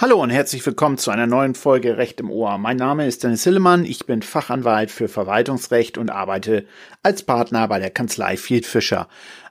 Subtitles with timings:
[0.00, 2.56] Hallo und herzlich willkommen zu einer neuen Folge Recht im Ohr.
[2.56, 6.64] Mein Name ist Dennis Hillemann, ich bin Fachanwalt für Verwaltungsrecht und arbeite
[7.02, 9.08] als Partner bei der Kanzlei Field Fischer.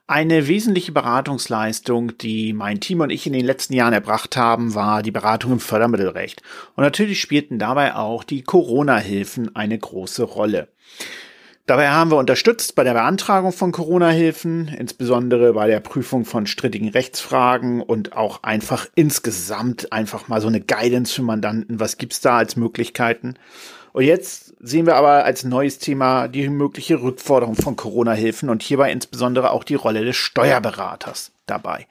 [0.08, 5.04] Eine wesentliche Beratungsleistung, die mein Team und ich in den letzten Jahren erbracht haben, war
[5.04, 6.42] die Beratung im Fördermittelrecht.
[6.76, 10.70] Und natürlich spielten dabei auch die Corona-Hilfen eine große Rolle.
[11.70, 16.90] Dabei haben wir unterstützt bei der Beantragung von Corona-Hilfen, insbesondere bei der Prüfung von strittigen
[16.90, 21.80] Rechtsfragen und auch einfach insgesamt einfach mal so eine Guidance für Mandanten.
[21.80, 23.36] Was gibt's da als Möglichkeiten?
[23.94, 28.92] Und jetzt sehen wir aber als neues Thema die mögliche Rückforderung von Corona-Hilfen und hierbei
[28.92, 31.86] insbesondere auch die Rolle des Steuerberaters dabei.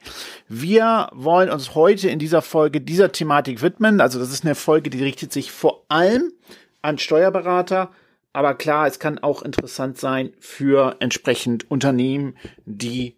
[0.49, 4.01] Wir wollen uns heute in dieser Folge dieser Thematik widmen.
[4.01, 6.33] Also das ist eine Folge, die richtet sich vor allem
[6.81, 7.91] an Steuerberater,
[8.33, 13.17] aber klar, es kann auch interessant sein für entsprechend Unternehmen, die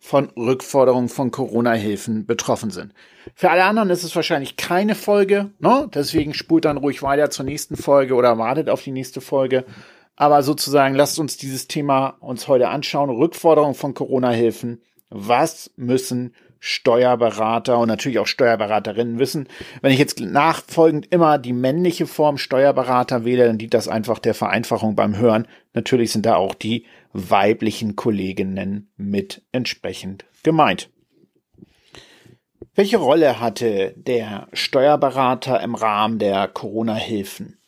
[0.00, 2.94] von Rückforderungen von Corona-Hilfen betroffen sind.
[3.34, 5.88] Für alle anderen ist es wahrscheinlich keine Folge, ne?
[5.94, 9.66] deswegen spult dann ruhig weiter zur nächsten Folge oder wartet auf die nächste Folge.
[10.16, 13.10] Aber sozusagen lasst uns dieses Thema uns heute anschauen.
[13.10, 14.82] Rückforderung von Corona-Hilfen.
[15.10, 19.48] Was müssen Steuerberater und natürlich auch Steuerberaterinnen wissen.
[19.80, 24.34] Wenn ich jetzt nachfolgend immer die männliche Form Steuerberater wähle, dann dient das einfach der
[24.34, 25.48] Vereinfachung beim Hören.
[25.72, 30.90] Natürlich sind da auch die weiblichen Kolleginnen mit entsprechend gemeint.
[32.74, 37.59] Welche Rolle hatte der Steuerberater im Rahmen der Corona-Hilfen?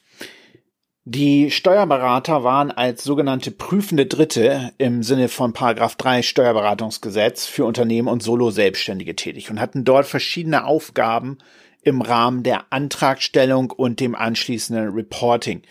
[1.04, 8.06] Die Steuerberater waren als sogenannte prüfende Dritte im Sinne von Paragraph 3 Steuerberatungsgesetz für Unternehmen
[8.06, 11.38] und Solo-Selbstständige tätig und hatten dort verschiedene Aufgaben
[11.82, 15.62] im Rahmen der Antragstellung und dem anschließenden Reporting.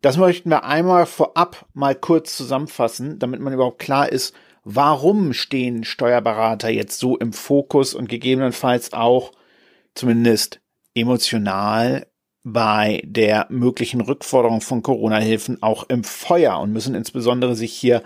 [0.00, 4.34] Das möchten wir einmal vorab mal kurz zusammenfassen, damit man überhaupt klar ist,
[4.64, 9.32] warum stehen Steuerberater jetzt so im Fokus und gegebenenfalls auch
[9.92, 10.62] zumindest
[10.94, 12.06] emotional
[12.44, 18.02] bei der möglichen Rückforderung von Corona-Hilfen auch im Feuer und müssen insbesondere sich hier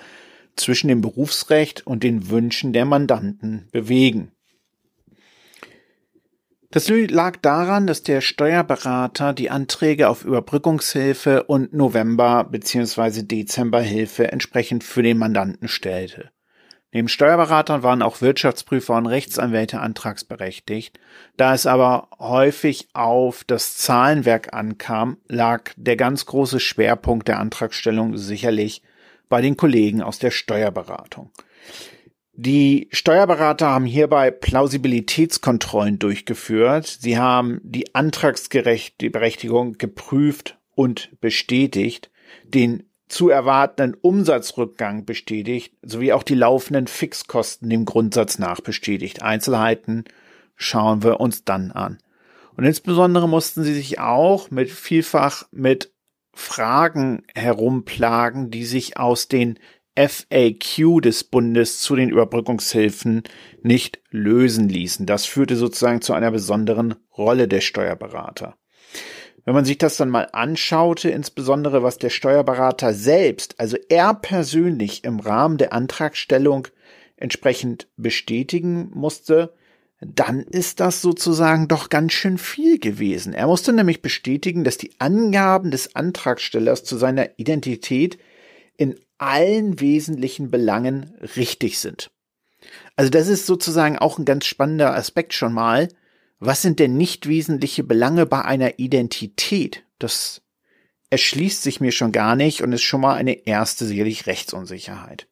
[0.57, 4.33] zwischen dem Berufsrecht und den Wünschen der Mandanten bewegen.
[6.71, 13.25] Das lag daran, dass der Steuerberater die Anträge auf Überbrückungshilfe und November- bzw.
[13.25, 16.31] Dezemberhilfe entsprechend für den Mandanten stellte.
[16.95, 21.01] Neben Steuerberatern waren auch Wirtschaftsprüfer und Rechtsanwälte antragsberechtigt.
[21.39, 28.19] Da es aber häufig auf das Zahlenwerk ankam, lag der ganz große Schwerpunkt der Antragstellung
[28.19, 28.83] sicherlich
[29.31, 31.31] bei den Kollegen aus der Steuerberatung.
[32.35, 36.87] Die Steuerberater haben hierbei Plausibilitätskontrollen durchgeführt.
[36.87, 42.11] Sie haben die Antragsberechtigung geprüft und bestätigt,
[42.45, 49.23] den zu erwartenden Umsatzrückgang bestätigt, sowie auch die laufenden Fixkosten dem Grundsatz nach bestätigt.
[49.23, 50.05] Einzelheiten
[50.57, 51.99] schauen wir uns dann an.
[52.57, 55.93] Und insbesondere mussten sie sich auch mit vielfach mit
[56.35, 59.59] Fragen herumplagen, die sich aus den
[59.95, 63.25] FAQ des Bundes zu den Überbrückungshilfen
[63.63, 65.05] nicht lösen ließen.
[65.05, 68.57] Das führte sozusagen zu einer besonderen Rolle der Steuerberater.
[69.45, 75.05] Wenn man sich das dann mal anschaute, insbesondere was der Steuerberater selbst, also er persönlich
[75.05, 76.69] im Rahmen der Antragstellung
[77.17, 79.53] entsprechend bestätigen musste,
[80.01, 83.35] dann ist das sozusagen doch ganz schön viel gewesen.
[83.35, 88.19] Er musste nämlich bestätigen, dass die Angaben des Antragstellers zu seiner Identität
[88.77, 92.11] in allen wesentlichen Belangen richtig sind.
[92.97, 95.89] Also das ist sozusagen auch ein ganz spannender Aspekt schon mal,
[96.45, 99.85] was sind denn nicht wesentliche Belange bei einer Identität?
[100.01, 100.43] Das
[101.09, 105.29] erschließt sich mir schon gar nicht und ist schon mal eine erste sicherlich Rechtsunsicherheit.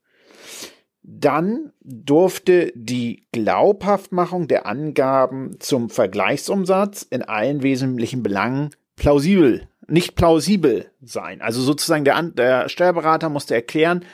[1.02, 10.92] Dann durfte die Glaubhaftmachung der Angaben zum Vergleichsumsatz in allen wesentlichen Belangen plausibel, nicht plausibel
[11.02, 11.40] sein.
[11.40, 14.04] Also sozusagen der, der Steuerberater musste erklären,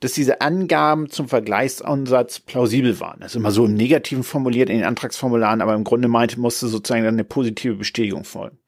[0.00, 3.20] dass diese Angaben zum Vergleichsansatz plausibel waren.
[3.20, 6.68] Das ist immer so im Negativen formuliert in den Antragsformularen, aber im Grunde meinte, musste
[6.68, 8.58] sozusagen dann eine positive Bestätigung folgen.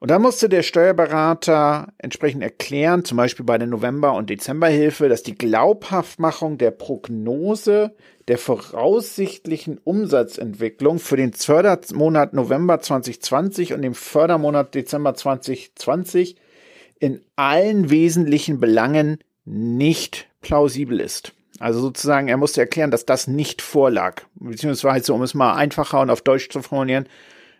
[0.00, 5.24] Und da musste der Steuerberater entsprechend erklären, zum Beispiel bei der November- und Dezemberhilfe, dass
[5.24, 7.96] die Glaubhaftmachung der Prognose
[8.28, 16.36] der voraussichtlichen Umsatzentwicklung für den Fördermonat November 2020 und den Fördermonat Dezember 2020
[17.00, 19.18] in allen wesentlichen Belangen
[19.48, 21.32] nicht plausibel ist.
[21.58, 24.22] Also sozusagen, er musste erklären, dass das nicht vorlag.
[24.34, 27.08] Beziehungsweise, um es mal einfacher und auf Deutsch zu formulieren,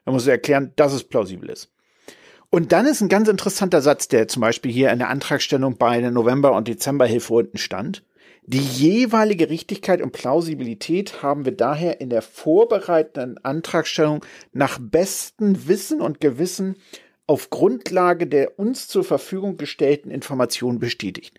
[0.05, 1.71] er musste erklären, dass es plausibel ist.
[2.51, 6.01] Und dann ist ein ganz interessanter Satz, der zum Beispiel hier in der Antragstellung bei
[6.01, 8.05] der November- und Dezemberhilfe unten stand.
[8.47, 16.01] Die jeweilige Richtigkeit und Plausibilität haben wir daher in der vorbereitenden Antragstellung nach bestem Wissen
[16.01, 16.77] und Gewissen
[17.27, 21.39] auf Grundlage der uns zur Verfügung gestellten Informationen bestätigt.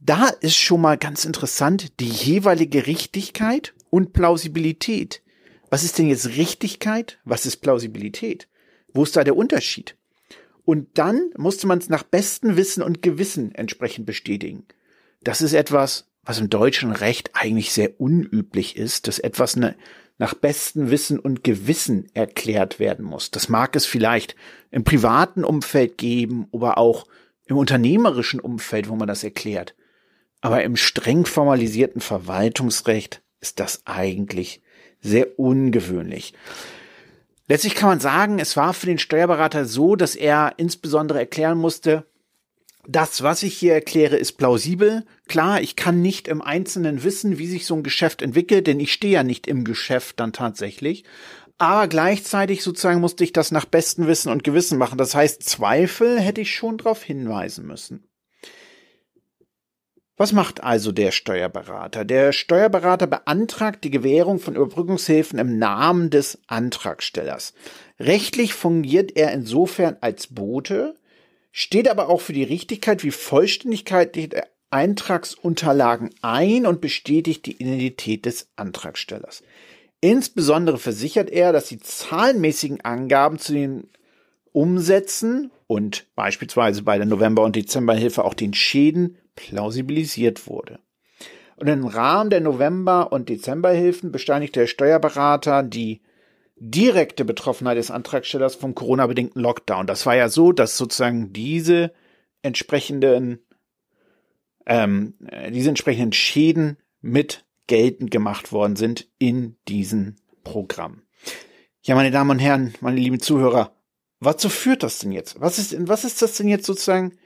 [0.00, 5.22] Da ist schon mal ganz interessant die jeweilige Richtigkeit und Plausibilität.
[5.70, 7.18] Was ist denn jetzt Richtigkeit?
[7.24, 8.48] Was ist Plausibilität?
[8.92, 9.96] Wo ist da der Unterschied?
[10.64, 14.66] Und dann musste man es nach bestem Wissen und Gewissen entsprechend bestätigen.
[15.22, 19.76] Das ist etwas, was im deutschen Recht eigentlich sehr unüblich ist, dass etwas ne,
[20.18, 23.30] nach bestem Wissen und Gewissen erklärt werden muss.
[23.30, 24.34] Das mag es vielleicht
[24.70, 27.06] im privaten Umfeld geben, aber auch
[27.46, 29.74] im unternehmerischen Umfeld, wo man das erklärt.
[30.46, 34.62] Aber im streng formalisierten Verwaltungsrecht ist das eigentlich
[35.00, 36.34] sehr ungewöhnlich.
[37.48, 42.06] Letztlich kann man sagen, es war für den Steuerberater so, dass er insbesondere erklären musste,
[42.86, 45.04] das, was ich hier erkläre, ist plausibel.
[45.26, 48.92] Klar, ich kann nicht im Einzelnen wissen, wie sich so ein Geschäft entwickelt, denn ich
[48.92, 51.02] stehe ja nicht im Geschäft dann tatsächlich.
[51.58, 54.96] Aber gleichzeitig sozusagen musste ich das nach bestem Wissen und Gewissen machen.
[54.96, 58.06] Das heißt, Zweifel hätte ich schon darauf hinweisen müssen.
[60.18, 62.06] Was macht also der Steuerberater?
[62.06, 67.52] Der Steuerberater beantragt die Gewährung von Überbrückungshilfen im Namen des Antragstellers.
[68.00, 70.94] Rechtlich fungiert er insofern als Bote,
[71.52, 78.24] steht aber auch für die Richtigkeit wie Vollständigkeit der Eintragsunterlagen ein und bestätigt die Identität
[78.24, 79.42] des Antragstellers.
[80.00, 83.88] Insbesondere versichert er, dass die zahlenmäßigen Angaben zu den
[84.52, 90.80] Umsätzen und beispielsweise bei der November- und Dezemberhilfe auch den Schäden plausibilisiert wurde.
[91.56, 96.02] Und im Rahmen der November- und Dezemberhilfen besteinigt der Steuerberater die
[96.56, 99.86] direkte Betroffenheit des Antragstellers vom Corona-bedingten Lockdown.
[99.86, 101.92] Das war ja so, dass sozusagen diese
[102.42, 103.40] entsprechenden,
[104.66, 105.14] ähm,
[105.50, 111.02] diese entsprechenden Schäden mit geltend gemacht worden sind in diesem Programm.
[111.82, 113.72] Ja, meine Damen und Herren, meine lieben Zuhörer,
[114.20, 115.40] wozu führt das denn jetzt?
[115.40, 117.18] Was ist, was ist das denn jetzt sozusagen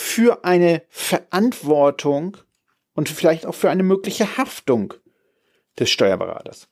[0.00, 2.36] für eine Verantwortung
[2.94, 4.94] und vielleicht auch für eine mögliche Haftung
[5.76, 6.68] des Steuerberaters.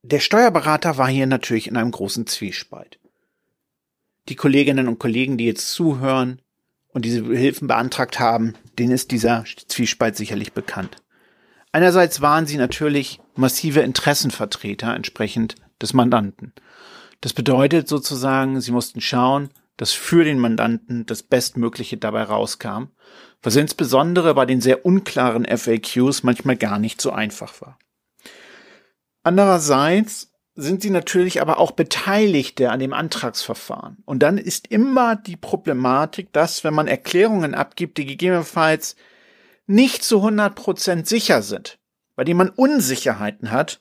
[0.00, 2.98] Der Steuerberater war hier natürlich in einem großen Zwiespalt.
[4.30, 6.40] Die Kolleginnen und Kollegen, die jetzt zuhören
[6.88, 10.96] und diese Hilfen beantragt haben, denen ist dieser Zwiespalt sicherlich bekannt.
[11.70, 16.54] Einerseits waren sie natürlich massive Interessenvertreter entsprechend des Mandanten.
[17.20, 22.88] Das bedeutet sozusagen, sie mussten schauen, dass für den Mandanten das Bestmögliche dabei rauskam,
[23.42, 27.78] was insbesondere bei den sehr unklaren FAQs manchmal gar nicht so einfach war.
[29.22, 33.98] Andererseits sind sie natürlich aber auch Beteiligte an dem Antragsverfahren.
[34.04, 38.94] Und dann ist immer die Problematik, dass wenn man Erklärungen abgibt, die gegebenenfalls
[39.66, 41.78] nicht zu 100 Prozent sicher sind,
[42.14, 43.80] bei denen man Unsicherheiten hat,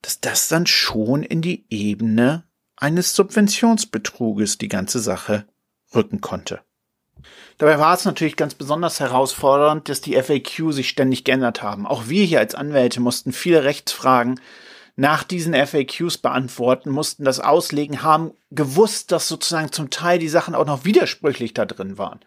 [0.00, 2.44] dass das dann schon in die Ebene
[2.76, 5.46] eines Subventionsbetruges die ganze Sache
[5.94, 6.60] rücken konnte.
[7.58, 11.86] Dabei war es natürlich ganz besonders herausfordernd, dass die FAQ sich ständig geändert haben.
[11.86, 14.40] Auch wir hier als Anwälte mussten viele Rechtsfragen
[14.98, 20.54] nach diesen FAQs beantworten, mussten das auslegen, haben gewusst, dass sozusagen zum Teil die Sachen
[20.54, 22.20] auch noch widersprüchlich da drin waren.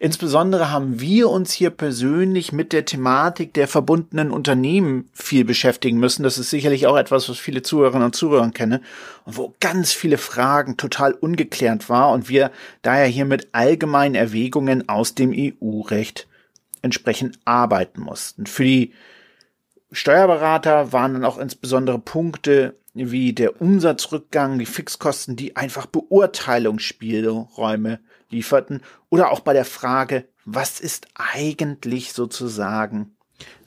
[0.00, 6.22] Insbesondere haben wir uns hier persönlich mit der Thematik der verbundenen Unternehmen viel beschäftigen müssen.
[6.22, 8.84] Das ist sicherlich auch etwas, was viele Zuhörerinnen und Zuhörer kennen
[9.24, 12.50] und wo ganz viele Fragen total ungeklärt war und wir
[12.82, 16.26] daher hier mit allgemeinen Erwägungen aus dem EU-Recht
[16.82, 18.44] entsprechend arbeiten mussten.
[18.44, 18.92] Für die
[19.92, 28.82] Steuerberater waren dann auch insbesondere Punkte wie der Umsatzrückgang, die Fixkosten, die einfach Beurteilungsspielräume lieferten
[29.08, 33.16] oder auch bei der Frage, was ist eigentlich sozusagen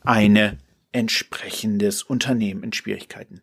[0.02, 0.58] eine
[0.92, 3.42] entsprechendes Unternehmen in Schwierigkeiten.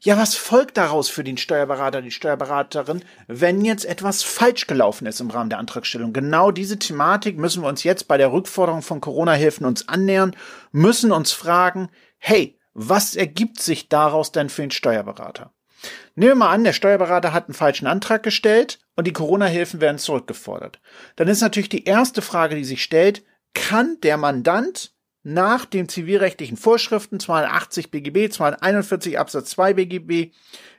[0.00, 5.20] Ja, was folgt daraus für den Steuerberater, die Steuerberaterin, wenn jetzt etwas falsch gelaufen ist
[5.20, 6.12] im Rahmen der Antragstellung?
[6.12, 10.34] Genau diese Thematik müssen wir uns jetzt bei der Rückforderung von Corona-Hilfen uns annähern,
[10.72, 11.88] müssen uns fragen,
[12.18, 15.52] hey, was ergibt sich daraus denn für den Steuerberater?
[16.14, 19.98] Nehmen wir mal an, der Steuerberater hat einen falschen Antrag gestellt und die Corona-Hilfen werden
[19.98, 20.80] zurückgefordert.
[21.16, 24.92] Dann ist natürlich die erste Frage, die sich stellt, kann der Mandant
[25.22, 30.32] nach den zivilrechtlichen Vorschriften 280 BGB, 241 Absatz 2 BGB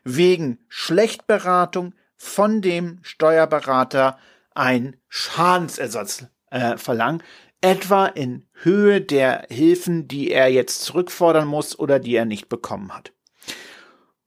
[0.03, 4.17] wegen Schlechtberatung von dem Steuerberater
[4.53, 7.23] ein Schadensersatz äh, verlangen,
[7.62, 12.93] etwa in Höhe der Hilfen, die er jetzt zurückfordern muss oder die er nicht bekommen
[12.93, 13.13] hat.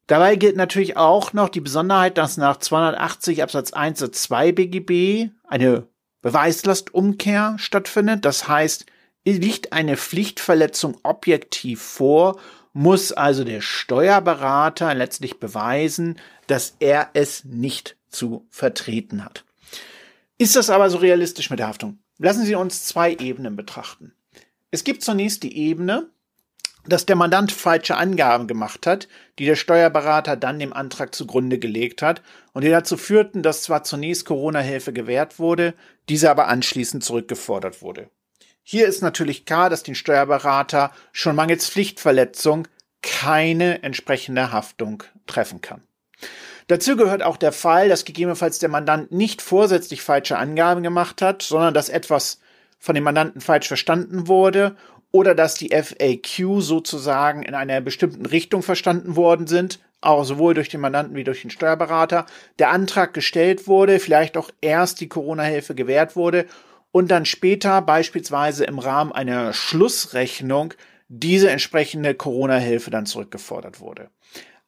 [0.06, 5.30] Dabei gilt natürlich auch noch die Besonderheit, dass nach 280 Absatz 1 Satz 2 BGB
[5.44, 5.88] eine
[6.23, 8.25] Beweislastumkehr stattfindet.
[8.25, 8.87] Das heißt,
[9.33, 12.38] liegt eine Pflichtverletzung objektiv vor,
[12.73, 19.45] muss also der Steuerberater letztlich beweisen, dass er es nicht zu vertreten hat.
[20.38, 21.99] Ist das aber so realistisch mit der Haftung?
[22.18, 24.12] Lassen Sie uns zwei Ebenen betrachten.
[24.71, 26.11] Es gibt zunächst die Ebene,
[26.87, 32.02] dass der Mandant falsche Angaben gemacht hat, die der Steuerberater dann dem Antrag zugrunde gelegt
[32.02, 35.75] hat und die dazu führten, dass zwar zunächst Corona-Hilfe gewährt wurde,
[36.09, 38.11] diese aber anschließend zurückgefordert wurde.
[38.68, 42.66] Hier ist natürlich klar, dass den Steuerberater schon mangels Pflichtverletzung
[43.00, 45.82] keine entsprechende Haftung treffen kann.
[46.66, 51.42] Dazu gehört auch der Fall, dass gegebenenfalls der Mandant nicht vorsätzlich falsche Angaben gemacht hat,
[51.42, 52.40] sondern dass etwas
[52.80, 54.75] von dem Mandanten falsch verstanden wurde
[55.12, 60.70] oder dass die FAQ sozusagen in einer bestimmten Richtung verstanden worden sind, auch sowohl durch
[60.70, 62.26] den Mandanten wie durch den Steuerberater,
[62.58, 66.46] der Antrag gestellt wurde, vielleicht auch erst die Corona-Hilfe gewährt wurde
[66.97, 70.73] und dann später beispielsweise im Rahmen einer Schlussrechnung
[71.09, 74.09] diese entsprechende Corona-Hilfe dann zurückgefordert wurde.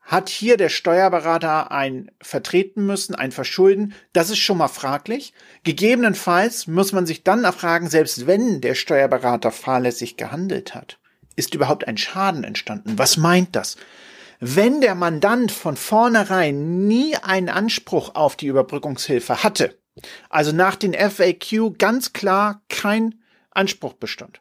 [0.03, 3.95] Hat hier der Steuerberater ein vertreten müssen, ein Verschulden?
[4.13, 5.33] Das ist schon mal fraglich.
[5.65, 10.99] Gegebenenfalls muss man sich dann erfragen, selbst wenn der Steuerberater fahrlässig gehandelt hat,
[11.35, 12.99] ist überhaupt ein Schaden entstanden?
[12.99, 13.79] Was meint das?
[14.39, 19.79] Wenn der Mandant von vornherein nie einen Anspruch auf die Überbrückungshilfe hatte,
[20.29, 23.17] also nach den FAQ ganz klar kein
[23.51, 24.41] Anspruch bestand.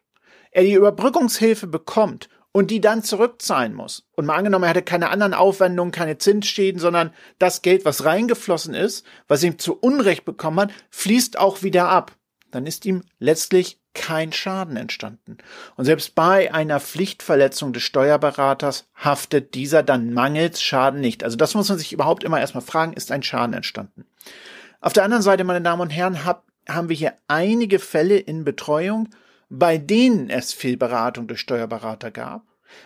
[0.51, 4.07] Er die Überbrückungshilfe bekommt und die dann zurückzahlen muss.
[4.15, 8.73] Und mal angenommen, er hatte keine anderen Aufwendungen, keine Zinsschäden, sondern das Geld, was reingeflossen
[8.73, 12.13] ist, was ihm zu Unrecht bekommen hat, fließt auch wieder ab.
[12.49, 15.37] Dann ist ihm letztlich kein Schaden entstanden.
[15.75, 21.23] Und selbst bei einer Pflichtverletzung des Steuerberaters haftet dieser dann mangels Schaden nicht.
[21.23, 24.05] Also das muss man sich überhaupt immer erstmal fragen, ist ein Schaden entstanden?
[24.79, 28.43] Auf der anderen Seite, meine Damen und Herren, hab, haben wir hier einige Fälle in
[28.43, 29.09] Betreuung,
[29.49, 32.43] bei denen es Fehlberatung durch Steuerberater gab,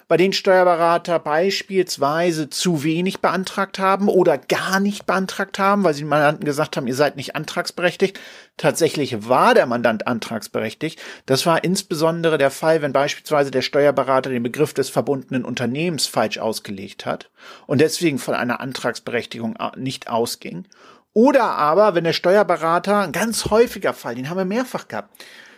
[0.08, 6.04] bei denen Steuerberater beispielsweise zu wenig beantragt haben oder gar nicht beantragt haben, weil sie
[6.04, 8.20] den Mandanten gesagt haben, ihr seid nicht antragsberechtigt.
[8.58, 11.02] Tatsächlich war der Mandant antragsberechtigt.
[11.26, 16.38] Das war insbesondere der Fall, wenn beispielsweise der Steuerberater den Begriff des verbundenen Unternehmens falsch
[16.38, 17.32] ausgelegt hat
[17.66, 20.68] und deswegen von einer Antragsberechtigung nicht ausging
[21.14, 25.14] oder aber, wenn der Steuerberater, ein ganz häufiger Fall, den haben wir mehrfach gehabt.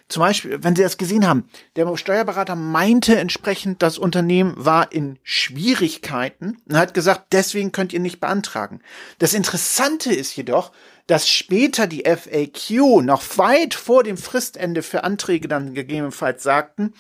[0.10, 5.17] Zum Beispiel, wenn Sie das gesehen haben, der Steuerberater meinte entsprechend, das Unternehmen war in
[5.24, 8.81] Schwierigkeiten und hat gesagt, deswegen könnt ihr nicht beantragen.
[9.19, 10.72] Das Interessante ist jedoch,
[11.07, 16.93] dass später die FAQ noch weit vor dem Fristende für Anträge dann gegebenenfalls sagten,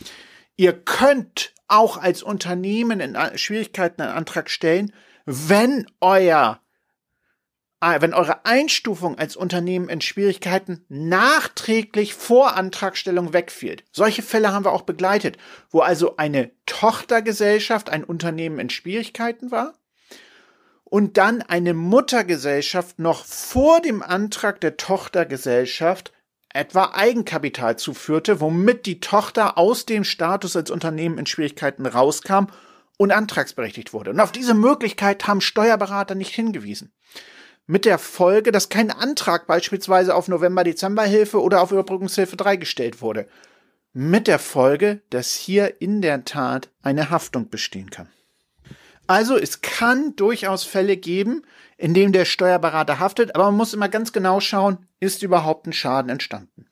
[0.55, 4.93] ihr könnt auch als Unternehmen in Schwierigkeiten einen Antrag stellen,
[5.25, 6.59] wenn euer
[7.83, 13.77] wenn eure Einstufung als Unternehmen in Schwierigkeiten nachträglich vor Antragstellung wegfiel.
[13.91, 15.37] Solche Fälle haben wir auch begleitet,
[15.69, 19.73] wo also eine Tochtergesellschaft, ein Unternehmen in Schwierigkeiten war
[20.85, 26.13] und dann eine Muttergesellschaft noch vor dem Antrag der Tochtergesellschaft
[26.53, 32.45] etwa Eigenkapital zuführte, womit die Tochter aus dem Status als Unternehmen in Schwierigkeiten rauskam
[32.97, 34.11] und antragsberechtigt wurde.
[34.11, 36.93] Und auf diese Möglichkeit haben Steuerberater nicht hingewiesen
[37.65, 43.27] mit der Folge, dass kein Antrag beispielsweise auf November-Dezember-Hilfe oder auf Überbrückungshilfe 3 gestellt wurde.
[43.93, 48.09] Mit der Folge, dass hier in der Tat eine Haftung bestehen kann.
[49.05, 51.43] Also es kann durchaus Fälle geben,
[51.77, 55.73] in denen der Steuerberater haftet, aber man muss immer ganz genau schauen, ist überhaupt ein
[55.73, 56.67] Schaden entstanden.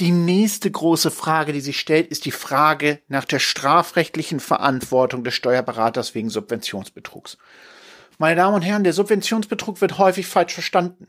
[0.00, 5.34] Die nächste große Frage, die sich stellt, ist die Frage nach der strafrechtlichen Verantwortung des
[5.34, 7.38] Steuerberaters wegen Subventionsbetrugs.
[8.22, 11.08] Meine Damen und Herren, der Subventionsbetrug wird häufig falsch verstanden.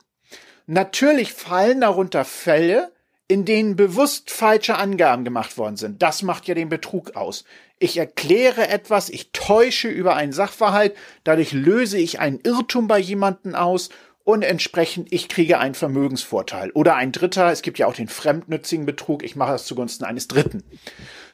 [0.66, 2.92] Natürlich fallen darunter Fälle,
[3.28, 6.02] in denen bewusst falsche Angaben gemacht worden sind.
[6.02, 7.44] Das macht ja den Betrug aus.
[7.78, 13.54] Ich erkläre etwas, ich täusche über einen Sachverhalt, dadurch löse ich einen Irrtum bei jemanden
[13.54, 13.90] aus
[14.24, 16.72] und entsprechend ich kriege einen Vermögensvorteil.
[16.72, 20.28] Oder ein Dritter, es gibt ja auch den fremdnützigen Betrug, ich mache das zugunsten eines
[20.28, 20.64] Dritten.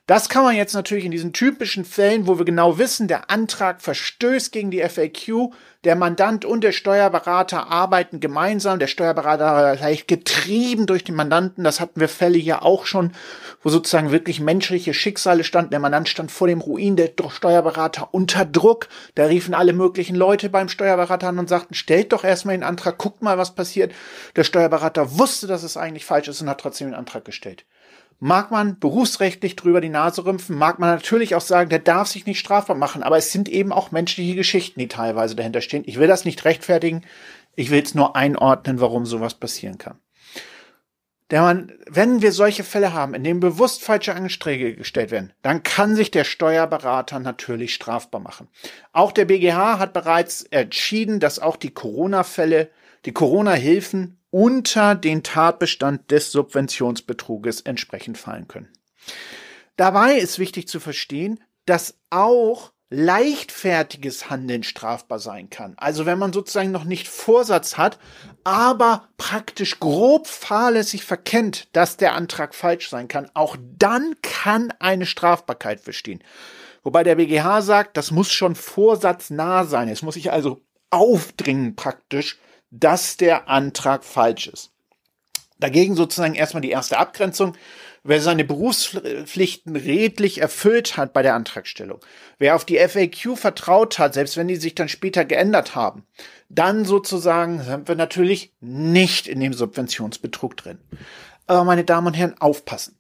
[0.10, 3.80] Das kann man jetzt natürlich in diesen typischen Fällen, wo wir genau wissen, der Antrag
[3.80, 5.54] verstößt gegen die FAQ,
[5.86, 11.80] der Mandant und der Steuerberater arbeiten gemeinsam, der Steuerberater leicht getrieben durch den Mandanten, das
[11.80, 13.14] hatten wir Fälle hier auch schon,
[13.64, 18.44] wo sozusagen wirklich menschliche Schicksale standen, der Mandant stand vor dem Ruin, der Steuerberater unter
[18.44, 22.64] Druck, da riefen alle möglichen Leute beim Steuerberater an und sagten, stellt doch erstmal den
[22.64, 23.94] Antrag, guckt mal, was passiert.
[24.36, 27.66] Der Steuerberater wusste, dass es eigentlich falsch ist und hat trotzdem den Antrag gestellt
[28.20, 32.26] mag man berufsrechtlich drüber die Nase rümpfen, mag man natürlich auch sagen, der darf sich
[32.26, 35.84] nicht strafbar machen, aber es sind eben auch menschliche Geschichten, die teilweise dahinter stehen.
[35.86, 37.06] Ich will das nicht rechtfertigen,
[37.56, 40.00] ich will es nur einordnen, warum sowas passieren kann.
[41.32, 45.62] Der man, wenn wir solche Fälle haben, in denen bewusst falsche Angsträge gestellt werden, dann
[45.62, 48.48] kann sich der Steuerberater natürlich strafbar machen.
[48.94, 52.72] Auch der BGH hat bereits entschieden, dass auch die Corona-Fälle,
[53.06, 58.70] die Corona-Hilfen unter den Tatbestand des Subventionsbetruges entsprechend fallen können.
[59.76, 65.76] Dabei ist wichtig zu verstehen, dass auch leichtfertiges Handeln strafbar sein kann.
[65.78, 68.00] Also wenn man sozusagen noch nicht Vorsatz hat,
[68.44, 75.06] aber praktisch grob fahrlässig verkennt, dass der Antrag falsch sein kann, auch dann kann eine
[75.06, 76.24] Strafbarkeit bestehen.
[76.84, 79.90] Wobei der BGH sagt, das muss schon vorsatznah sein.
[79.90, 82.40] Es muss sich also aufdringen praktisch
[82.72, 84.72] dass der Antrag falsch ist.
[85.60, 87.56] Dagegen sozusagen erstmal die erste Abgrenzung.
[88.04, 92.00] Wer seine Berufspflichten redlich erfüllt hat bei der Antragstellung,
[92.38, 96.06] wer auf die FAQ vertraut hat, selbst wenn die sich dann später geändert haben,
[96.48, 100.80] dann sozusagen sind wir natürlich nicht in dem Subventionsbetrug drin.
[101.46, 102.98] Aber meine Damen und Herren, aufpassen.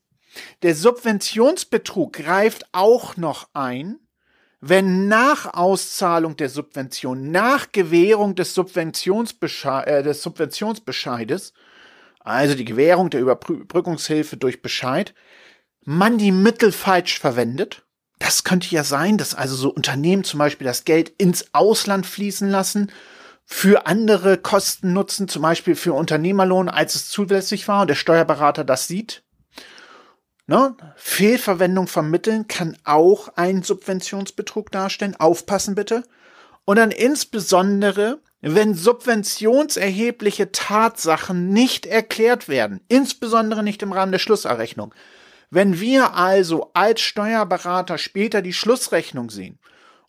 [0.63, 3.99] Der Subventionsbetrug greift auch noch ein,
[4.62, 11.54] wenn nach Auszahlung der Subvention, nach Gewährung des, Subventionsbesche äh, des Subventionsbescheides,
[12.20, 15.13] also die Gewährung der Überbrückungshilfe durch Bescheid,
[15.86, 17.86] man die Mittel falsch verwendet.
[18.20, 22.50] Das könnte ja sein, dass also so Unternehmen zum Beispiel das Geld ins Ausland fließen
[22.50, 22.92] lassen,
[23.46, 28.63] für andere Kosten nutzen, zum Beispiel für Unternehmerlohn, als es zulässig war und der Steuerberater
[28.63, 29.24] das sieht
[30.50, 30.75] Ne?
[30.96, 35.15] Fehlverwendung von Mitteln kann auch einen Subventionsbetrug darstellen.
[35.15, 36.01] Aufpassen bitte.
[36.65, 44.95] Und dann insbesondere, wenn subventionserhebliche Tatsachen nicht erklärt werden, insbesondere nicht im Rahmen der Schlusserrechnung.
[45.52, 49.60] Wenn wir also als Steuerberater später die Schlussrechnung sehen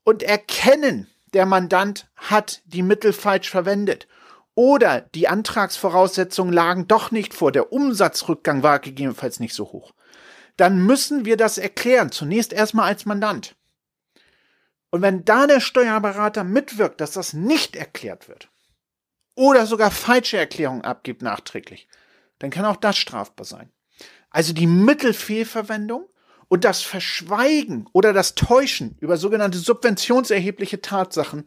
[0.04, 4.08] und erkennen, der Mandant hat die Mittel falsch verwendet
[4.54, 9.92] oder die Antragsvoraussetzungen lagen doch nicht vor, der Umsatzrückgang war gegebenenfalls nicht so hoch,
[10.60, 12.12] dann müssen wir das erklären.
[12.12, 13.56] Zunächst erstmal als Mandant.
[14.90, 18.50] Und wenn da der Steuerberater mitwirkt, dass das nicht erklärt wird
[19.34, 21.88] oder sogar falsche Erklärungen abgibt nachträglich,
[22.40, 23.70] dann kann auch das strafbar sein.
[24.28, 26.08] Also die Mittelfehlverwendung
[26.48, 31.46] und das Verschweigen oder das Täuschen über sogenannte subventionserhebliche Tatsachen,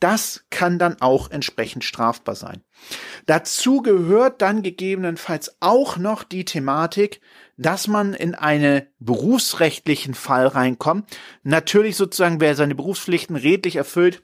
[0.00, 2.62] das kann dann auch entsprechend strafbar sein.
[3.26, 7.20] Dazu gehört dann gegebenenfalls auch noch die Thematik,
[7.56, 11.08] dass man in einen berufsrechtlichen Fall reinkommt.
[11.42, 14.22] Natürlich sozusagen, wer seine Berufspflichten redlich erfüllt,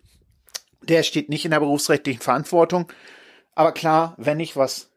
[0.82, 2.92] der steht nicht in der berufsrechtlichen Verantwortung.
[3.54, 4.90] Aber klar, wenn ich was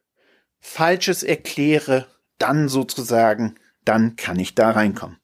[0.59, 5.17] Falsches erkläre, dann sozusagen, dann kann ich da reinkommen.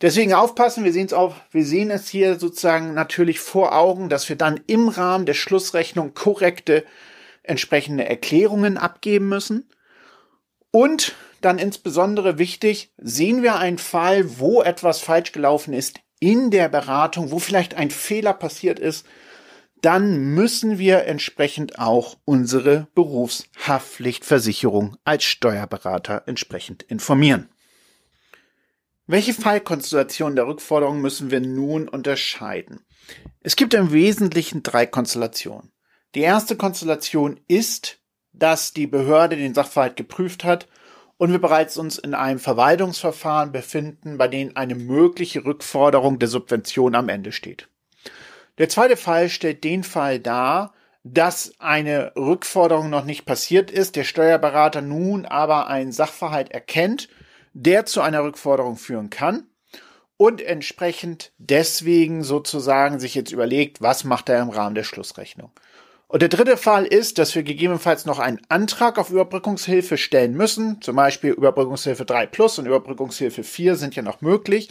[0.00, 4.28] Deswegen aufpassen, wir sehen es auch, wir sehen es hier sozusagen natürlich vor Augen, dass
[4.28, 6.84] wir dann im Rahmen der Schlussrechnung korrekte
[7.42, 9.68] entsprechende Erklärungen abgeben müssen.
[10.70, 16.68] Und dann insbesondere wichtig, sehen wir einen Fall, wo etwas falsch gelaufen ist in der
[16.68, 19.06] Beratung, wo vielleicht ein Fehler passiert ist,
[19.80, 27.48] dann müssen wir entsprechend auch unsere Berufshaftpflichtversicherung als Steuerberater entsprechend informieren.
[29.06, 32.84] Welche Fallkonstellationen der Rückforderung müssen wir nun unterscheiden?
[33.40, 35.72] Es gibt im Wesentlichen drei Konstellationen.
[36.14, 37.98] Die erste Konstellation ist,
[38.32, 40.68] dass die Behörde den Sachverhalt geprüft hat
[41.20, 46.94] und wir bereits uns in einem Verwaltungsverfahren befinden, bei dem eine mögliche Rückforderung der Subvention
[46.94, 47.68] am Ende steht.
[48.56, 50.72] Der zweite Fall stellt den Fall dar,
[51.04, 57.10] dass eine Rückforderung noch nicht passiert ist, der Steuerberater nun aber einen Sachverhalt erkennt,
[57.52, 59.46] der zu einer Rückforderung führen kann
[60.16, 65.50] und entsprechend deswegen sozusagen sich jetzt überlegt, was macht er im Rahmen der Schlussrechnung.
[66.10, 70.82] Und der dritte Fall ist, dass wir gegebenenfalls noch einen Antrag auf Überbrückungshilfe stellen müssen.
[70.82, 74.70] Zum Beispiel Überbrückungshilfe 3 Plus und Überbrückungshilfe 4 sind ja noch möglich.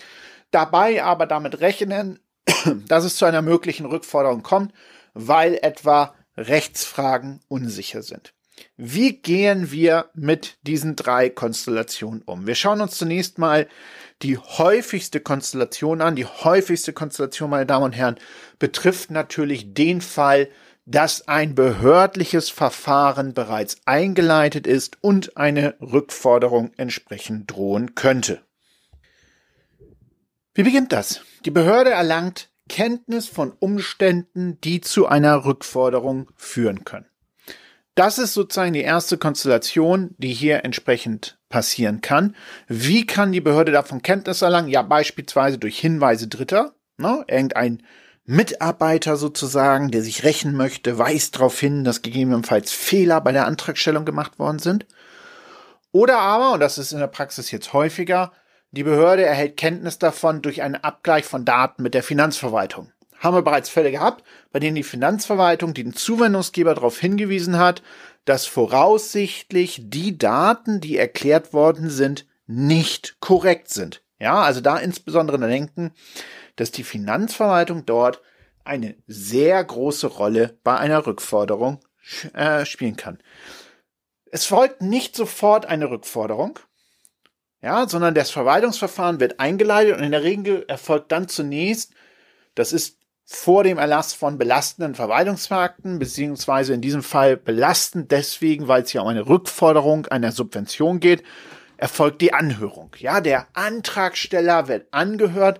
[0.51, 2.19] Dabei aber damit rechnen,
[2.89, 4.73] dass es zu einer möglichen Rückforderung kommt,
[5.13, 8.33] weil etwa Rechtsfragen unsicher sind.
[8.75, 12.47] Wie gehen wir mit diesen drei Konstellationen um?
[12.47, 13.69] Wir schauen uns zunächst mal
[14.23, 16.17] die häufigste Konstellation an.
[16.17, 18.19] Die häufigste Konstellation, meine Damen und Herren,
[18.57, 20.49] betrifft natürlich den Fall,
[20.89, 28.41] dass ein behördliches Verfahren bereits eingeleitet ist und eine Rückforderung entsprechend drohen könnte.
[30.55, 31.21] Wie beginnt das?
[31.45, 37.05] Die Behörde erlangt Kenntnis von Umständen, die zu einer Rückforderung führen können.
[37.93, 42.35] Das ist sozusagen die erste Konstellation, die hier entsprechend passieren kann.
[42.67, 44.69] Wie kann die Behörde davon Kenntnis erlangen?
[44.69, 46.73] Ja, beispielsweise durch Hinweise Dritter.
[46.97, 47.23] Ne?
[47.27, 47.83] Irgendein
[48.29, 54.05] Mitarbeiter sozusagen, der sich rächen möchte, weist darauf hin, dass gegebenenfalls Fehler bei der Antragstellung
[54.05, 54.85] gemacht worden sind.
[55.91, 58.31] Oder aber, und das ist in der Praxis jetzt häufiger,
[58.71, 63.41] die Behörde erhält Kenntnis davon durch einen Abgleich von Daten mit der Finanzverwaltung haben wir
[63.41, 67.83] bereits Fälle gehabt, bei denen die Finanzverwaltung den Zuwendungsgeber darauf hingewiesen hat,
[68.25, 74.01] dass voraussichtlich die Daten, die erklärt worden sind, nicht korrekt sind.
[74.19, 75.93] Ja, also da insbesondere denken,
[76.57, 78.21] dass die Finanzverwaltung dort
[78.65, 81.79] eine sehr große Rolle bei einer Rückforderung
[82.33, 83.19] äh, spielen kann.
[84.31, 86.59] Es folgt nicht sofort eine Rückforderung,
[87.61, 91.93] ja, sondern das Verwaltungsverfahren wird eingeleitet und in der Regel erfolgt dann zunächst,
[92.55, 98.83] das ist vor dem Erlass von belastenden Verwaltungsfakten, beziehungsweise in diesem Fall belastend deswegen, weil
[98.83, 101.23] es ja um eine Rückforderung einer Subvention geht,
[101.79, 102.95] erfolgt die Anhörung.
[102.99, 105.59] Ja, der Antragsteller wird angehört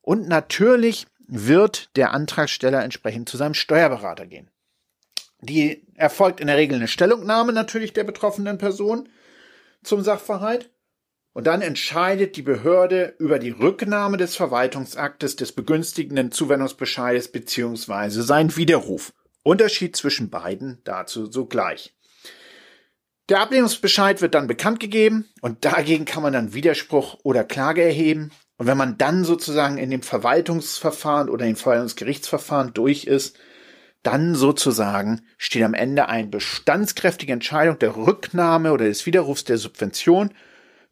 [0.00, 4.50] und natürlich wird der Antragsteller entsprechend zu seinem Steuerberater gehen.
[5.40, 9.08] Die erfolgt in der Regel eine Stellungnahme natürlich der betroffenen Person
[9.82, 10.70] zum Sachverhalt
[11.32, 18.08] und dann entscheidet die Behörde über die Rücknahme des Verwaltungsaktes des begünstigenden Zuwendungsbescheides bzw.
[18.22, 19.12] sein Widerruf.
[19.42, 21.95] Unterschied zwischen beiden dazu sogleich.
[23.28, 28.30] Der Ablehnungsbescheid wird dann bekannt gegeben und dagegen kann man dann Widerspruch oder Klage erheben.
[28.56, 33.36] Und wenn man dann sozusagen in dem Verwaltungsverfahren oder dem Verwaltungsgerichtsverfahren durch ist,
[34.04, 40.32] dann sozusagen steht am Ende eine bestandskräftige Entscheidung der Rücknahme oder des Widerrufs der Subvention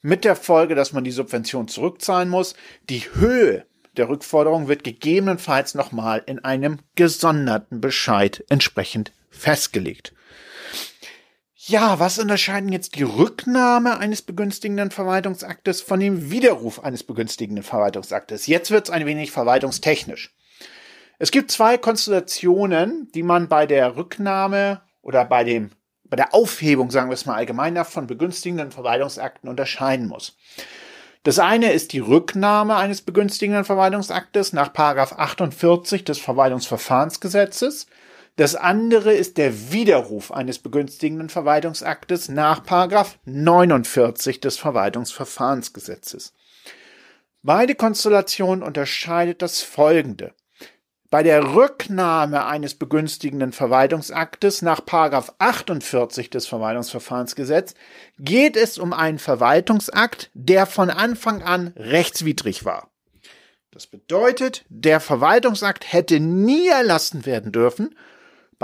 [0.02, 2.54] mit der Folge, dass man die Subvention zurückzahlen muss.
[2.90, 3.64] Die Höhe
[3.96, 10.12] der Rückforderung wird gegebenenfalls nochmal in einem gesonderten Bescheid entsprechend festgelegt.
[11.66, 18.46] Ja, was unterscheiden jetzt die Rücknahme eines begünstigenden Verwaltungsaktes von dem Widerruf eines begünstigenden Verwaltungsaktes?
[18.46, 20.34] Jetzt wird es ein wenig verwaltungstechnisch.
[21.18, 25.70] Es gibt zwei Konstellationen, die man bei der Rücknahme oder bei dem
[26.04, 30.36] bei der Aufhebung, sagen wir es mal allgemeiner, von begünstigenden Verwaltungsakten unterscheiden muss.
[31.22, 37.86] Das eine ist die Rücknahme eines begünstigenden Verwaltungsaktes nach 48 des Verwaltungsverfahrensgesetzes.
[38.36, 42.62] Das andere ist der Widerruf eines begünstigenden Verwaltungsaktes nach
[43.24, 46.32] 49 des Verwaltungsverfahrensgesetzes.
[47.42, 50.34] Beide Konstellationen unterscheidet das folgende.
[51.10, 57.74] Bei der Rücknahme eines begünstigenden Verwaltungsaktes nach 48 des Verwaltungsverfahrensgesetz
[58.18, 62.90] geht es um einen Verwaltungsakt, der von Anfang an rechtswidrig war.
[63.70, 67.94] Das bedeutet, der Verwaltungsakt hätte nie erlassen werden dürfen,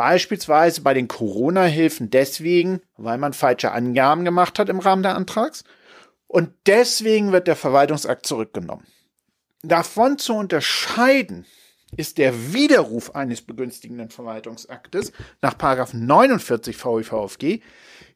[0.01, 5.63] beispielsweise bei den Corona-Hilfen deswegen, weil man falsche Angaben gemacht hat im Rahmen der Antrags,
[6.27, 8.87] und deswegen wird der Verwaltungsakt zurückgenommen.
[9.63, 11.45] Davon zu unterscheiden
[11.95, 15.59] ist der Widerruf eines begünstigenden Verwaltungsaktes nach
[15.93, 17.61] 49 VIVFG.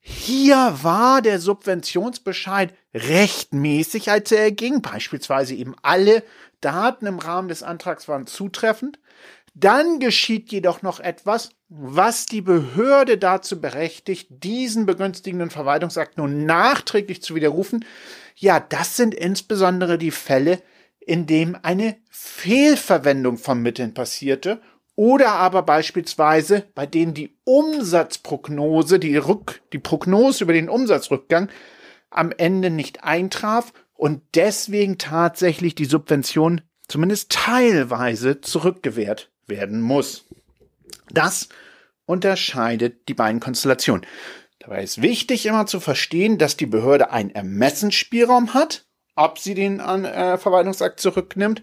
[0.00, 4.80] Hier war der Subventionsbescheid rechtmäßig, als er erging.
[4.80, 6.22] Beispielsweise eben alle
[6.62, 8.98] Daten im Rahmen des Antrags waren zutreffend.
[9.54, 17.22] Dann geschieht jedoch noch etwas, was die Behörde dazu berechtigt, diesen begünstigenden Verwaltungsakt nun nachträglich
[17.22, 17.84] zu widerrufen.
[18.34, 20.60] Ja, das sind insbesondere die Fälle,
[20.98, 24.60] in dem eine Fehlverwendung von Mitteln passierte
[24.96, 31.48] oder aber beispielsweise bei denen die Umsatzprognose, die Rück, die Prognose über den Umsatzrückgang
[32.10, 40.26] am Ende nicht eintraf und deswegen tatsächlich die Subvention zumindest teilweise zurückgewährt werden muss.
[41.10, 41.48] Das
[42.06, 44.06] unterscheidet die beiden Konstellationen.
[44.58, 49.80] Dabei ist wichtig immer zu verstehen, dass die Behörde einen Ermessensspielraum hat ob sie den
[49.80, 51.62] äh, Verwaltungsakt zurücknimmt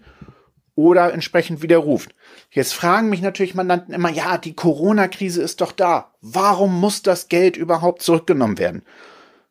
[0.74, 2.14] oder entsprechend widerruft.
[2.50, 6.14] Jetzt fragen mich natürlich Mandanten immer, ja, die Corona-Krise ist doch da.
[6.20, 8.82] Warum muss das Geld überhaupt zurückgenommen werden?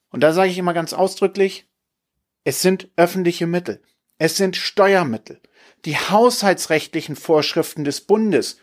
[0.10, 1.70] Und da sage ich immer ganz ausdrücklich,
[2.44, 3.82] es sind öffentliche Mittel.
[4.24, 5.40] Es sind Steuermittel.
[5.84, 8.60] Die haushaltsrechtlichen Vorschriften des Bundes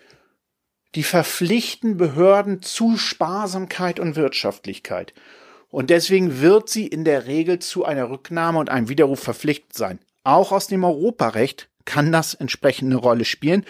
[0.95, 5.15] die verpflichten Behörden zu Sparsamkeit und Wirtschaftlichkeit.
[5.69, 9.99] Und deswegen wird sie in der Regel zu einer Rücknahme und einem Widerruf verpflichtet sein.
[10.23, 13.67] Auch aus dem Europarecht kann das entsprechende Rolle spielen.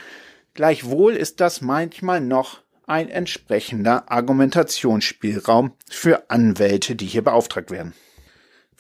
[0.53, 7.95] Gleichwohl ist das manchmal noch ein entsprechender Argumentationsspielraum für Anwälte, die hier beauftragt werden.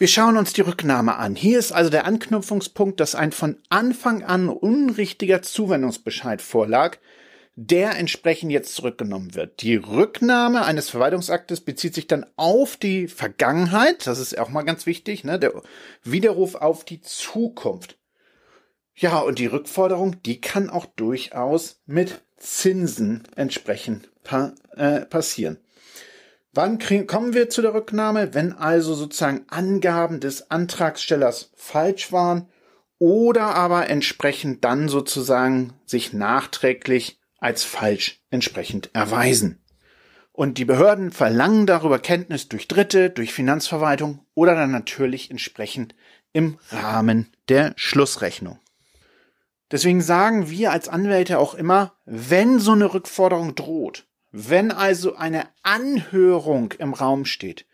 [0.00, 1.34] Wir schauen uns die Rücknahme an.
[1.34, 6.98] Hier ist also der Anknüpfungspunkt, dass ein von Anfang an unrichtiger Zuwendungsbescheid vorlag,
[7.56, 9.60] der entsprechend jetzt zurückgenommen wird.
[9.60, 14.86] Die Rücknahme eines Verwaltungsaktes bezieht sich dann auf die Vergangenheit, das ist auch mal ganz
[14.86, 15.36] wichtig, ne?
[15.36, 15.52] der
[16.04, 17.98] Widerruf auf die Zukunft.
[18.94, 25.58] Ja, und die Rückforderung, die kann auch durchaus mit Zinsen entsprechend pa äh, passieren.
[26.58, 28.34] Wann kriegen, kommen wir zu der Rücknahme?
[28.34, 32.48] Wenn also sozusagen Angaben des Antragstellers falsch waren
[32.98, 39.62] oder aber entsprechend dann sozusagen sich nachträglich als falsch entsprechend erweisen.
[40.32, 45.94] Und die Behörden verlangen darüber Kenntnis durch Dritte, durch Finanzverwaltung oder dann natürlich entsprechend
[46.32, 48.58] im Rahmen der Schlussrechnung.
[49.70, 55.44] Deswegen sagen wir als Anwälte auch immer, wenn so eine Rückforderung droht, wenn also eine
[55.62, 57.66] Anhörung im Raum steht,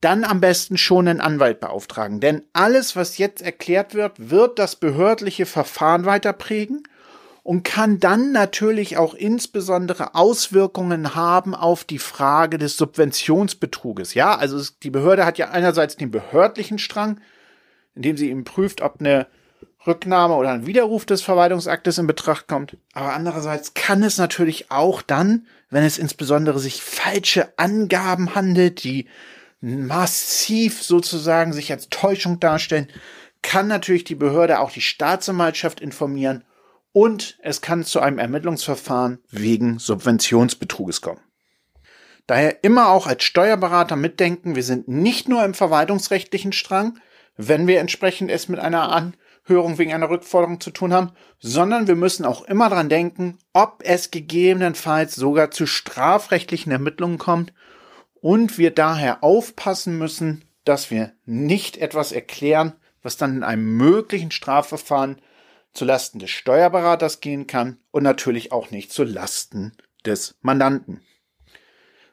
[0.00, 2.20] dann am besten schon einen Anwalt beauftragen.
[2.20, 6.82] Denn alles, was jetzt erklärt wird, wird das behördliche Verfahren weiter prägen
[7.42, 14.14] und kann dann natürlich auch insbesondere Auswirkungen haben auf die Frage des Subventionsbetruges.
[14.14, 17.20] Ja, also die Behörde hat ja einerseits den behördlichen Strang,
[17.94, 19.26] indem sie eben prüft, ob eine
[19.86, 22.76] Rücknahme oder ein Widerruf des Verwaltungsaktes in Betracht kommt.
[22.92, 29.08] Aber andererseits kann es natürlich auch dann, wenn es insbesondere sich falsche Angaben handelt, die
[29.60, 32.88] massiv sozusagen sich als Täuschung darstellen,
[33.42, 36.44] kann natürlich die Behörde auch die Staatsanwaltschaft informieren
[36.92, 41.20] und es kann zu einem Ermittlungsverfahren wegen Subventionsbetruges kommen.
[42.26, 46.98] Daher immer auch als Steuerberater mitdenken, wir sind nicht nur im verwaltungsrechtlichen Strang,
[47.36, 48.92] wenn wir entsprechend es mit einer
[49.50, 51.10] Anhörung wegen einer Rückforderung zu tun haben,
[51.40, 57.52] sondern wir müssen auch immer dran denken, ob es gegebenenfalls sogar zu strafrechtlichen Ermittlungen kommt
[58.20, 64.30] und wir daher aufpassen müssen, dass wir nicht etwas erklären, was dann in einem möglichen
[64.30, 65.20] Strafverfahren
[65.72, 69.72] zu Lasten des Steuerberaters gehen kann und natürlich auch nicht zu Lasten
[70.06, 71.00] des Mandanten.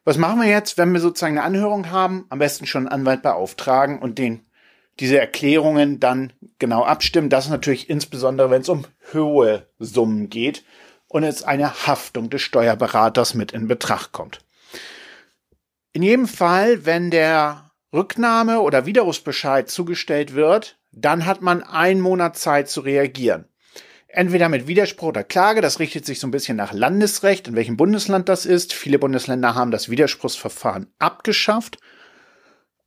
[0.05, 2.25] Was machen wir jetzt, wenn wir sozusagen eine Anhörung haben?
[2.29, 4.46] Am besten schon einen Anwalt beauftragen und den
[4.99, 7.29] diese Erklärungen dann genau abstimmen.
[7.29, 10.63] Das natürlich insbesondere, wenn es um hohe Summen geht
[11.07, 14.39] und es eine Haftung des Steuerberaters mit in Betracht kommt.
[15.93, 22.37] In jedem Fall, wenn der Rücknahme oder Widerrufsbescheid zugestellt wird, dann hat man einen Monat
[22.37, 23.45] Zeit zu reagieren.
[24.07, 27.77] Entweder mit Widerspruch oder Klage, das richtet sich so ein bisschen nach Landesrecht, in welchem
[27.77, 28.73] Bundesland das ist.
[28.73, 31.77] Viele Bundesländer haben das Widerspruchsverfahren abgeschafft.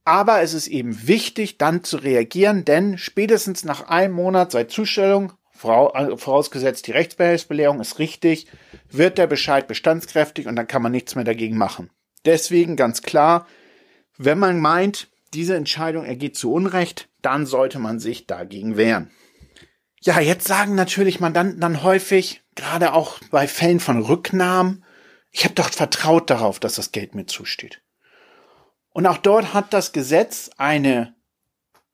[0.04, 5.32] Aber es ist eben wichtig, dann zu reagieren, denn spätestens nach einem Monat seit Zustellung,
[5.62, 8.46] äh, vorausgesetzt die Rechtsbehelfsbelehrung ist richtig,
[8.90, 11.90] wird der Bescheid bestandskräftig und dann kann man nichts mehr dagegen machen.
[12.24, 13.46] Deswegen ganz klar,
[14.16, 19.10] wenn man meint, diese Entscheidung ergeht zu Unrecht, dann sollte man sich dagegen wehren.
[20.00, 24.84] Ja, jetzt sagen natürlich Mandanten dann häufig, gerade auch bei Fällen von Rücknahmen,
[25.30, 27.82] ich habe doch vertraut darauf, dass das Geld mir zusteht.
[28.92, 31.14] Und auch dort hat das Gesetz eine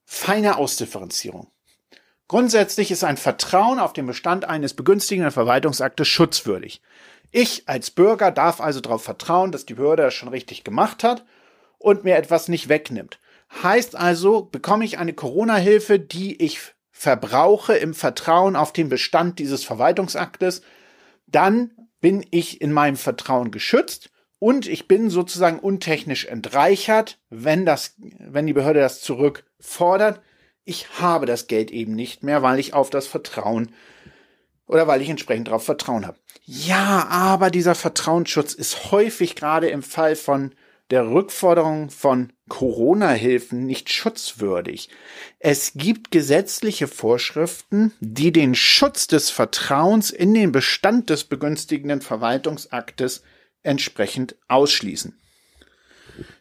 [0.04, 1.50] feine Ausdifferenzierung.
[2.28, 6.82] Grundsätzlich ist ein Vertrauen auf den Bestand eines begünstigenden Verwaltungsaktes schutzwürdig.
[7.30, 11.24] Ich als Bürger darf also darauf vertrauen, dass die Behörde das schon richtig gemacht hat
[11.78, 13.20] und mir etwas nicht wegnimmt.
[13.62, 19.64] Heißt also, bekomme ich eine Corona-Hilfe, die ich verbrauche im Vertrauen auf den Bestand dieses
[19.64, 20.62] Verwaltungsaktes,
[21.26, 27.94] dann bin ich in meinem Vertrauen geschützt und ich bin sozusagen untechnisch entreichert, wenn das,
[27.98, 30.20] wenn die Behörde das zurückfordert.
[30.64, 33.72] Ich habe das Geld eben nicht mehr, weil ich auf das Vertrauen
[34.66, 36.18] oder weil ich entsprechend darauf Vertrauen habe.
[36.44, 40.52] Ja, aber dieser Vertrauensschutz ist häufig gerade im Fall von
[40.90, 44.88] der Rückforderung von Corona-Hilfen nicht schutzwürdig.
[45.40, 53.22] Es gibt gesetzliche Vorschriften, die den Schutz des Vertrauens in den Bestand des begünstigenden Verwaltungsaktes
[53.62, 55.18] entsprechend ausschließen.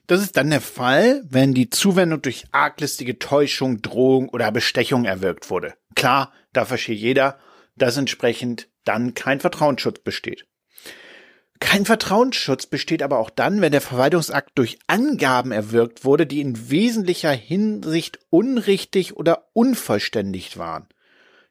[0.08, 5.50] Das ist dann der Fall, wenn die Zuwendung durch arglistige Täuschung, Drohung oder Bestechung erwirkt
[5.50, 5.74] wurde.
[5.96, 7.40] Klar, da versteht jeder,
[7.76, 10.46] dass entsprechend dann kein Vertrauensschutz besteht.
[11.60, 16.70] Kein Vertrauensschutz besteht aber auch dann, wenn der Verwaltungsakt durch Angaben erwirkt wurde, die in
[16.70, 20.88] wesentlicher Hinsicht unrichtig oder unvollständig waren.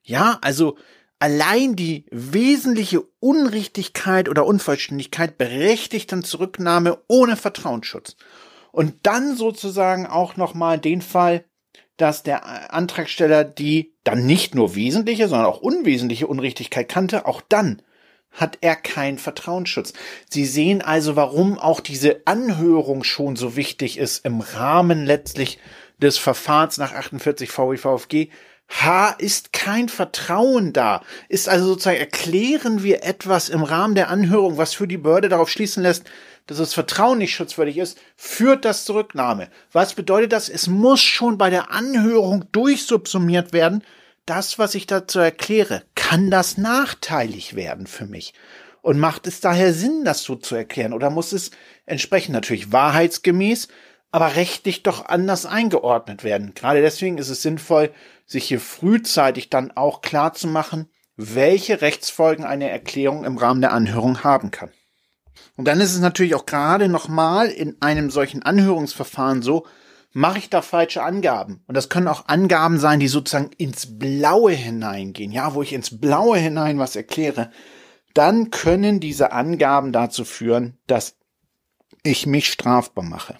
[0.02, 0.76] Ja, also
[1.24, 8.16] allein die wesentliche Unrichtigkeit oder Unvollständigkeit berechtigt dann Zurücknahme ohne Vertrauensschutz.
[8.72, 11.46] Und dann sozusagen auch nochmal den Fall,
[11.96, 17.80] dass der Antragsteller die dann nicht nur wesentliche, sondern auch unwesentliche Unrichtigkeit kannte, auch dann
[18.30, 19.94] hat er keinen Vertrauensschutz.
[20.28, 25.58] Sie sehen also, warum auch diese Anhörung schon so wichtig ist im Rahmen letztlich
[25.96, 28.28] des Verfahrens nach 48 VWVFG.
[28.68, 31.02] H ist kein Vertrauen da.
[31.28, 35.48] Ist also sozusagen, erklären wir etwas im Rahmen der Anhörung, was für die Behörde darauf
[35.50, 36.04] schließen lässt,
[36.46, 39.48] dass das Vertrauen nicht schutzwürdig ist, führt das Zurücknahme.
[39.72, 40.48] Was bedeutet das?
[40.48, 43.82] Es muss schon bei der Anhörung durchsubsumiert werden.
[44.26, 48.34] Das, was ich dazu erkläre, kann das nachteilig werden für mich?
[48.82, 50.92] Und macht es daher Sinn, das so zu erklären?
[50.92, 51.50] Oder muss es
[51.86, 53.68] entsprechend natürlich wahrheitsgemäß,
[54.10, 56.52] aber rechtlich doch anders eingeordnet werden?
[56.54, 57.90] Gerade deswegen ist es sinnvoll,
[58.26, 63.72] sich hier frühzeitig dann auch klar zu machen, welche Rechtsfolgen eine Erklärung im Rahmen der
[63.72, 64.70] Anhörung haben kann.
[65.56, 69.66] Und dann ist es natürlich auch gerade nochmal in einem solchen Anhörungsverfahren so,
[70.12, 71.62] mache ich da falsche Angaben?
[71.66, 76.00] Und das können auch Angaben sein, die sozusagen ins Blaue hineingehen, ja, wo ich ins
[76.00, 77.50] Blaue hinein was erkläre.
[78.14, 81.16] Dann können diese Angaben dazu führen, dass
[82.04, 83.36] ich mich strafbar mache.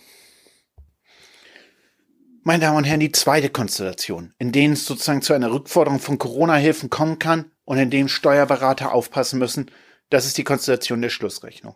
[2.46, 6.18] Meine Damen und Herren, die zweite Konstellation, in denen es sozusagen zu einer Rückforderung von
[6.18, 9.70] Corona-Hilfen kommen kann und in dem Steuerberater aufpassen müssen,
[10.10, 11.74] das ist die Konstellation der Schlussrechnung.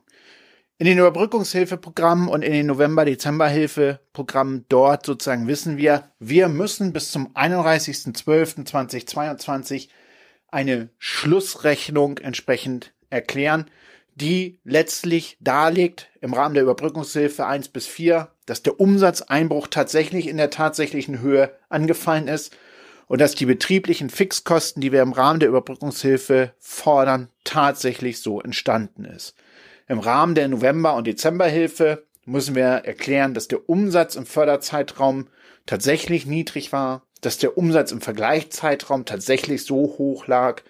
[0.77, 7.33] In den Überbrückungshilfeprogrammen und in den November-Dezember-Hilfeprogrammen dort sozusagen wissen wir, wir müssen bis zum
[7.33, 9.89] 31.12.2022
[10.49, 13.71] eine Schlussrechnung entsprechend erklären,
[14.21, 20.37] die letztlich darlegt im Rahmen der Überbrückungshilfe 1 bis 4, dass der Umsatzeinbruch tatsächlich in
[20.37, 22.57] der tatsächlichen Höhe angefallen ist
[23.07, 29.05] und dass die betrieblichen Fixkosten, die wir im Rahmen der Überbrückungshilfe fordern, tatsächlich so entstanden
[29.05, 29.35] ist.
[29.87, 35.29] Im Rahmen der November- und Dezemberhilfe müssen wir erklären, dass der Umsatz im Förderzeitraum
[35.65, 40.63] tatsächlich niedrig war, dass der Umsatz im Vergleichszeitraum tatsächlich so hoch lag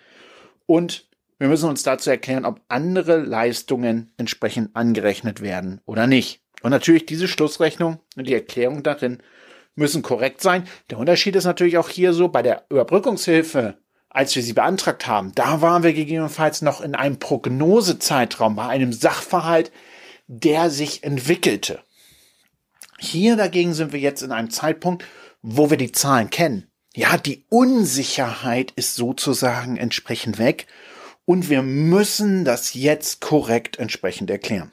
[0.66, 1.07] und
[1.38, 6.42] wir müssen uns dazu erklären, ob andere Leistungen entsprechend angerechnet werden oder nicht.
[6.62, 9.22] Und natürlich diese Schlussrechnung und die Erklärung darin
[9.76, 10.66] müssen korrekt sein.
[10.90, 13.78] Der Unterschied ist natürlich auch hier so bei der Überbrückungshilfe
[14.10, 18.92] als wir sie beantragt haben, da waren wir gegebenenfalls noch in einem Prognosezeitraum, bei einem
[18.92, 19.70] Sachverhalt,
[20.26, 21.80] der sich entwickelte.
[22.98, 25.04] Hier dagegen sind wir jetzt in einem Zeitpunkt,
[25.42, 26.70] wo wir die Zahlen kennen.
[26.94, 30.66] Ja, die Unsicherheit ist sozusagen entsprechend weg
[31.28, 34.72] und wir müssen das jetzt korrekt entsprechend erklären.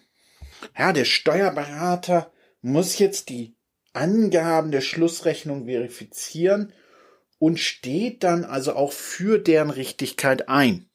[0.78, 3.58] Ja, der Steuerberater muss jetzt die
[3.91, 6.72] Angaben der Schlussrechnung verifizieren
[7.39, 10.89] und steht dann also auch für deren Richtigkeit ein.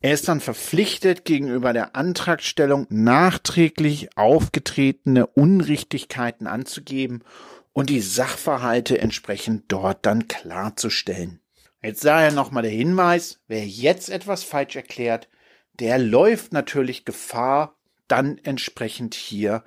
[0.00, 7.24] Er ist dann verpflichtet, gegenüber der Antragstellung nachträglich aufgetretene Unrichtigkeiten anzugeben
[7.74, 11.43] und die Sachverhalte entsprechend dort dann klarzustellen.
[11.84, 15.28] Jetzt daher nochmal der Hinweis, wer jetzt etwas falsch erklärt,
[15.74, 17.76] der läuft natürlich Gefahr,
[18.08, 19.64] dann entsprechend hier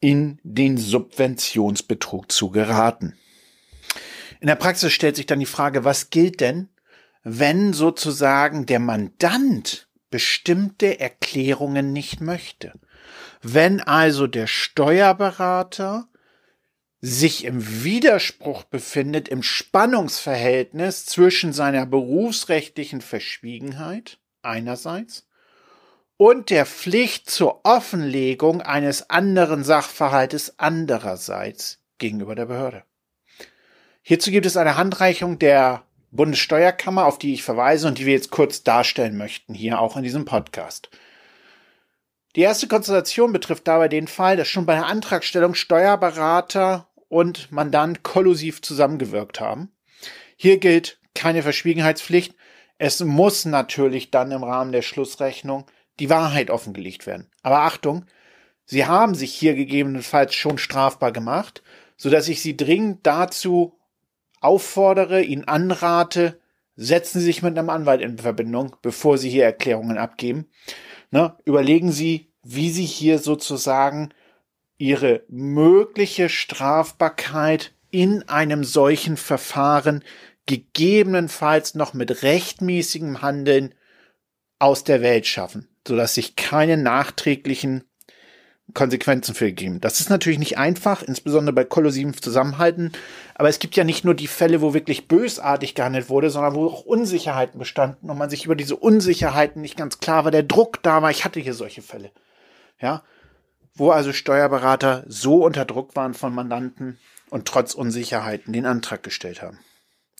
[0.00, 3.16] in den Subventionsbetrug zu geraten.
[4.40, 6.70] In der Praxis stellt sich dann die Frage, was gilt denn,
[7.22, 12.72] wenn sozusagen der Mandant bestimmte Erklärungen nicht möchte?
[13.42, 16.08] Wenn also der Steuerberater
[17.06, 25.28] sich im Widerspruch befindet, im Spannungsverhältnis zwischen seiner berufsrechtlichen Verschwiegenheit einerseits
[26.16, 32.84] und der Pflicht zur Offenlegung eines anderen Sachverhaltes andererseits gegenüber der Behörde.
[34.00, 38.30] Hierzu gibt es eine Handreichung der Bundessteuerkammer, auf die ich verweise und die wir jetzt
[38.30, 40.88] kurz darstellen möchten, hier auch in diesem Podcast.
[42.34, 48.02] Die erste Konstellation betrifft dabei den Fall, dass schon bei der Antragstellung Steuerberater und Mandant
[48.02, 49.72] kollusiv zusammengewirkt haben.
[50.36, 52.34] Hier gilt keine Verschwiegenheitspflicht.
[52.78, 55.66] Es muss natürlich dann im Rahmen der Schlussrechnung
[56.00, 57.30] die Wahrheit offengelegt werden.
[57.42, 58.06] Aber Achtung,
[58.66, 61.62] Sie haben sich hier gegebenenfalls schon strafbar gemacht,
[61.96, 63.78] so dass ich Sie dringend dazu
[64.40, 66.40] auffordere, ihn anrate,
[66.76, 70.48] setzen Sie sich mit einem Anwalt in Verbindung, bevor Sie hier Erklärungen abgeben.
[71.10, 71.36] Ne?
[71.44, 74.10] Überlegen Sie, wie Sie hier sozusagen
[74.84, 80.04] Ihre mögliche Strafbarkeit in einem solchen Verfahren
[80.44, 83.74] gegebenenfalls noch mit rechtmäßigem Handeln
[84.58, 87.84] aus der Welt schaffen, sodass sich keine nachträglichen
[88.74, 89.80] Konsequenzen für gegeben.
[89.80, 92.92] Das ist natürlich nicht einfach, insbesondere bei kollusivem Zusammenhalten.
[93.36, 96.66] Aber es gibt ja nicht nur die Fälle, wo wirklich bösartig gehandelt wurde, sondern wo
[96.66, 100.82] auch Unsicherheiten bestanden und man sich über diese Unsicherheiten nicht ganz klar war, der Druck
[100.82, 101.10] da war.
[101.10, 102.10] Ich hatte hier solche Fälle.
[102.78, 103.02] Ja,
[103.74, 106.98] wo also Steuerberater so unter Druck waren von Mandanten
[107.30, 109.58] und trotz Unsicherheiten den Antrag gestellt haben.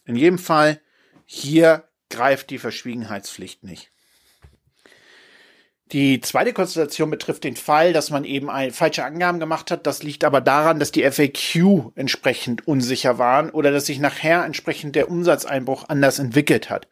[0.05, 0.81] In jedem Fall,
[1.27, 3.91] hier greift die Verschwiegenheitspflicht nicht.
[5.93, 9.87] Die zweite Konstellation betrifft den Fall, dass man eben falsche Angaben gemacht hat.
[9.87, 14.97] Das liegt aber daran, dass die FAQ entsprechend unsicher waren oder dass sich nachher entsprechend
[14.97, 16.89] der Umsatzeinbruch anders entwickelt hat.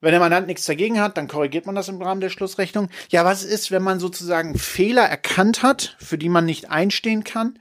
[0.00, 2.88] Wenn der Mandant nichts dagegen hat, dann korrigiert man das im Rahmen der Schlussrechnung.
[3.10, 7.58] Ja, was ist, wenn man sozusagen Fehler erkannt hat, für die man nicht einstehen kann?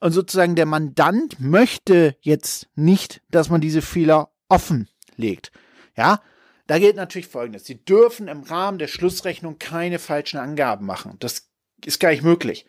[0.00, 5.52] Und sozusagen der Mandant möchte jetzt nicht, dass man diese Fehler offenlegt.
[5.94, 6.22] Ja,
[6.66, 7.66] da gilt natürlich Folgendes.
[7.66, 11.16] Sie dürfen im Rahmen der Schlussrechnung keine falschen Angaben machen.
[11.18, 11.50] Das
[11.84, 12.66] ist gar nicht möglich.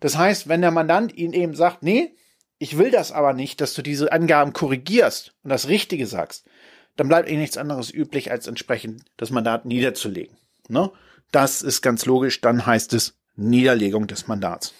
[0.00, 2.14] Das heißt, wenn der Mandant Ihnen eben sagt, nee,
[2.58, 6.44] ich will das aber nicht, dass du diese Angaben korrigierst und das Richtige sagst,
[6.98, 10.36] dann bleibt Ihnen nichts anderes üblich, als entsprechend das Mandat niederzulegen.
[10.68, 10.90] Ne?
[11.30, 12.40] Das ist ganz logisch.
[12.40, 14.74] Dann heißt es Niederlegung des Mandats.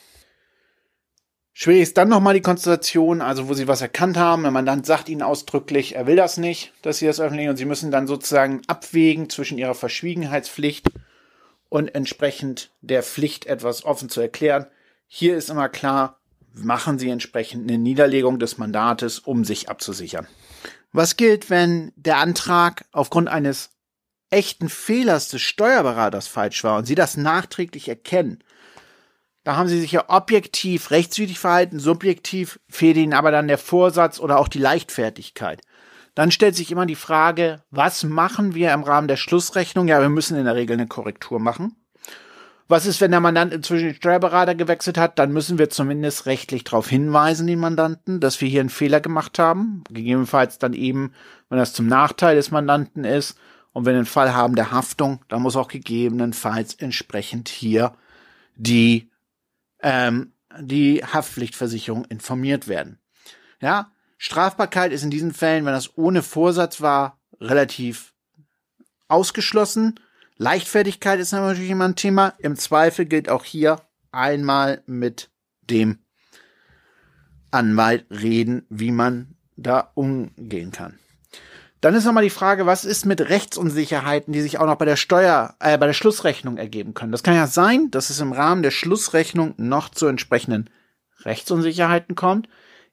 [1.53, 5.09] Schwierig ist dann nochmal die Konstellation, also wo sie was erkannt haben, der Mandant sagt
[5.09, 8.63] ihnen ausdrücklich, er will das nicht, dass sie das öffentlich und sie müssen dann sozusagen
[8.69, 10.87] abwägen zwischen ihrer Verschwiegenheitspflicht
[11.69, 14.67] und entsprechend der Pflicht, etwas offen zu erklären.
[15.09, 16.21] Hier ist immer klar,
[16.55, 20.27] machen sie entsprechend eine Niederlegung des Mandates, um sich abzusichern.
[20.93, 23.71] Was gilt, wenn der Antrag aufgrund eines
[24.31, 28.43] echten Fehlers des Steuerberaters falsch war und sie das nachträglich erkennen?
[29.45, 34.21] Da haben sie sich ja objektiv rechtswidrig verhalten, subjektiv fehlt ihnen aber dann der Vorsatz
[34.21, 35.63] oder auch die Leichtfertigkeit.
[36.15, 39.89] Dann stellt sich immer die Frage, was machen wir im Rahmen der Schlussrechnung?
[39.89, 41.77] Ja, wir müssen in der Regel eine Korrektur machen.
[42.69, 45.19] Was ist, wenn der Mandant inzwischen den Steuerberater gewechselt hat?
[45.19, 49.39] Dann müssen wir zumindest rechtlich darauf hinweisen, den Mandanten, dass wir hier einen Fehler gemacht
[49.39, 49.85] haben.
[49.91, 51.15] Gegebenenfalls dann eben,
[51.49, 53.39] wenn das zum Nachteil des Mandanten ist.
[53.73, 57.95] Und wenn wir einen Fall haben der Haftung, dann muss auch gegebenenfalls entsprechend hier
[58.55, 59.11] die
[59.81, 62.99] ähm, die Haftpflichtversicherung informiert werden.
[63.61, 68.15] Ja, Strafbarkeit ist in diesen Fällen, wenn das ohne Vorsatz war, relativ
[69.07, 70.01] ausgeschlossen.
[70.39, 72.33] Leichtfertigkeit ist natürlich immer ein Thema.
[72.39, 73.81] Im Zweifel gilt auch hier
[74.13, 75.31] einmal mit
[75.63, 75.99] dem
[77.51, 80.99] Anwalt reden, wie man da umgehen kann.
[81.81, 84.97] Dann ist nochmal die Frage, was ist mit Rechtsunsicherheiten, die sich auch noch bei der
[84.97, 87.13] Steuer, äh, bei der Schlussrechnung ergeben können.
[87.13, 90.71] Das kann ja sein, dass es im Rahmen der Schlussrechnung noch zu entsprechenden
[91.25, 92.49] Rechtsunsicherheiten kommt.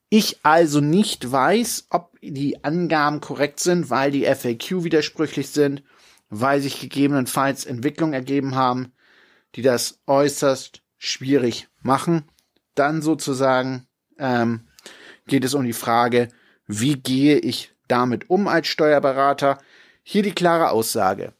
[0.09, 5.83] Ich also nicht weiß, ob die Angaben korrekt sind, weil die FAQ widersprüchlich sind,
[6.29, 8.93] weil sich gegebenenfalls Entwicklungen ergeben haben,
[9.55, 12.23] die das äußerst schwierig machen.
[12.75, 14.67] Dann sozusagen ähm,
[15.27, 16.29] geht es um die Frage,
[16.67, 19.59] wie gehe ich damit um als Steuerberater?
[20.03, 21.33] Hier die klare Aussage.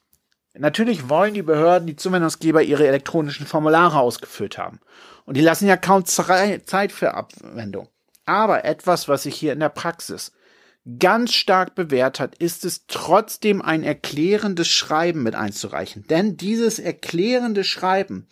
[0.58, 4.80] Natürlich wollen die Behörden, die Zuwendungsgeber ihre elektronischen Formulare ausgefüllt haben.
[5.26, 7.90] Und die lassen ja kaum Zeit für Abwendung.
[8.26, 10.32] Aber etwas, was sich hier in der Praxis
[11.00, 16.06] ganz stark bewährt hat, ist es trotzdem ein erklärendes Schreiben mit einzureichen.
[16.08, 18.28] Denn dieses erklärende Schreiben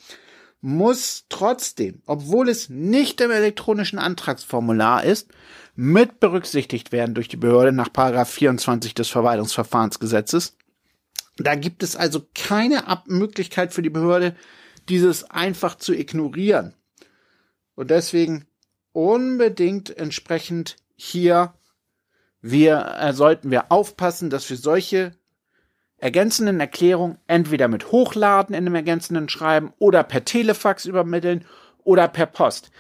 [0.62, 5.30] muss trotzdem, obwohl es nicht im elektronischen Antragsformular ist,
[5.76, 7.90] mit berücksichtigt werden durch die Behörde nach
[8.26, 10.56] 24 des Verwaltungsverfahrensgesetzes.
[11.38, 14.36] Da gibt es also keine Ab Möglichkeit für die Behörde,
[14.90, 16.76] dieses einfach zu ignorieren.
[17.76, 18.46] Und deswegen
[18.92, 21.56] unbedingt entsprechend hier
[22.44, 25.14] wir äh, sollten wir aufpassen, dass wir solche
[25.98, 31.46] ergänzenden Erklärungen entweder mit hochladen in einem ergänzenden Schreiben oder per Telefax übermitteln
[31.86, 32.72] oder per Post.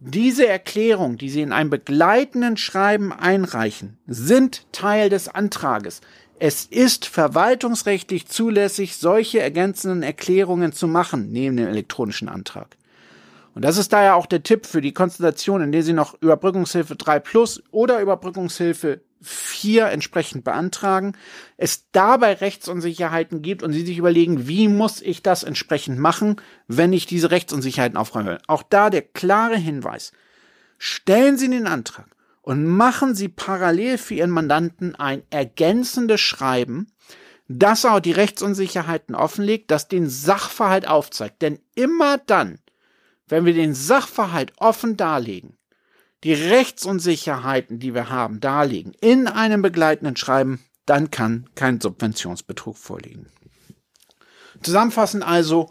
[0.00, 6.00] Diese Erklärung, die Sie in einem begleitenden Schreiben einreichen, sind Teil des Antrages.
[6.40, 12.76] Es ist verwaltungsrechtlich zulässig, solche ergänzenden Erklärungen zu machen, neben dem elektronischen Antrag.
[13.54, 16.96] Und das ist daher auch der Tipp für die Konstellation, in der Sie noch Überbrückungshilfe
[16.96, 21.16] 3 Plus oder Überbrückungshilfe 4 entsprechend beantragen,
[21.56, 26.92] es dabei Rechtsunsicherheiten gibt und Sie sich überlegen, wie muss ich das entsprechend machen, wenn
[26.92, 28.38] ich diese Rechtsunsicherheiten aufräumen will.
[28.46, 30.12] Auch da der klare Hinweis.
[30.78, 32.06] Stellen Sie den Antrag
[32.40, 36.88] und machen Sie parallel für Ihren Mandanten ein ergänzendes Schreiben,
[37.48, 41.42] das auch die Rechtsunsicherheiten offenlegt, das den Sachverhalt aufzeigt.
[41.42, 42.58] Denn immer dann,
[43.28, 45.56] wenn wir den Sachverhalt offen darlegen,
[46.24, 53.26] die Rechtsunsicherheiten, die wir haben, darlegen in einem begleitenden Schreiben, dann kann kein Subventionsbetrug vorliegen.
[54.62, 55.70] Zusammenfassend also,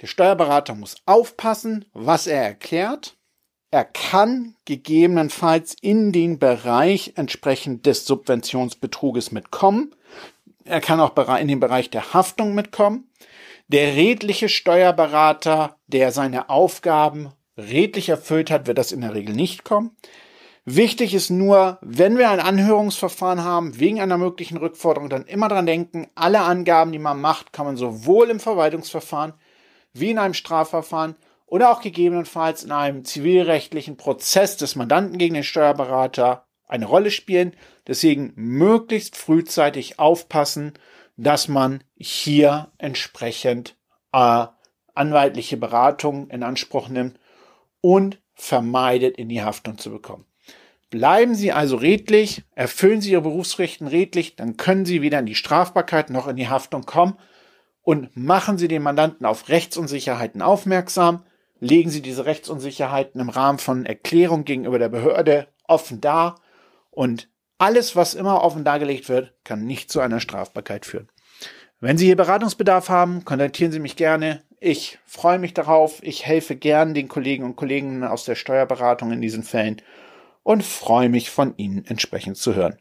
[0.00, 3.16] Der Steuerberater muss aufpassen, was er erklärt.
[3.70, 9.94] Er kann gegebenenfalls in den Bereich entsprechend des Subventionsbetruges mitkommen.
[10.64, 13.10] Er kann auch in den Bereich der Haftung mitkommen.
[13.68, 19.64] Der redliche Steuerberater, der seine Aufgaben redlich erfüllt hat, wird das in der Regel nicht
[19.64, 19.96] kommen.
[20.64, 25.66] Wichtig ist nur, wenn wir ein Anhörungsverfahren haben, wegen einer möglichen Rückforderung, dann immer dran
[25.66, 29.34] denken, alle Angaben, die man macht, kann man sowohl im Verwaltungsverfahren
[29.92, 35.44] wie in einem Strafverfahren oder auch gegebenenfalls in einem zivilrechtlichen Prozess des Mandanten gegen den
[35.44, 37.54] Steuerberater eine Rolle spielen.
[37.88, 40.74] Deswegen möglichst frühzeitig aufpassen,
[41.16, 43.76] dass man hier entsprechend
[44.12, 44.46] äh,
[44.94, 47.18] anwaltliche Beratung in Anspruch nimmt
[47.82, 50.24] und vermeidet, in die Haftung zu bekommen.
[50.88, 55.34] Bleiben Sie also redlich, erfüllen Sie Ihre Berufsrechten redlich, dann können Sie weder in die
[55.34, 57.18] Strafbarkeit noch in die Haftung kommen
[57.82, 61.24] und machen Sie den Mandanten auf Rechtsunsicherheiten aufmerksam,
[61.60, 66.40] legen Sie diese Rechtsunsicherheiten im Rahmen von Erklärung gegenüber der Behörde offen dar
[66.90, 71.08] und alles, was immer offen dargelegt wird, kann nicht zu einer Strafbarkeit führen.
[71.80, 74.42] Wenn Sie hier Beratungsbedarf haben, kontaktieren Sie mich gerne.
[74.64, 76.00] Ich freue mich darauf.
[76.04, 79.82] Ich helfe gern den Kollegen und Kollegen aus der Steuerberatung in diesen Fällen
[80.44, 82.78] und freue mich von Ihnen entsprechend zu hören.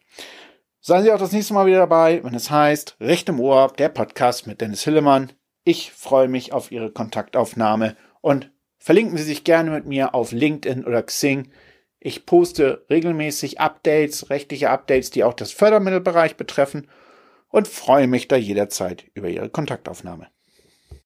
[0.79, 3.89] Seien Sie auch das nächste Mal wieder dabei, wenn es heißt Recht im Ohr, der
[3.89, 5.31] Podcast mit Dennis Hillemann.
[5.63, 10.85] Ich freue mich auf Ihre Kontaktaufnahme und verlinken Sie sich gerne mit mir auf LinkedIn
[10.85, 11.51] oder Xing.
[11.99, 16.87] Ich poste regelmäßig Updates, rechtliche Updates, die auch das Fördermittelbereich betreffen
[17.49, 20.27] und freue mich da jederzeit über Ihre Kontaktaufnahme.